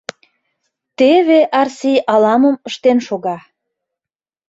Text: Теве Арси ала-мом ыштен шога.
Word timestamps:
Теве 0.97 1.39
Арси 1.59 1.93
ала-мом 2.13 2.55
ыштен 2.67 2.97
шога. 3.07 3.37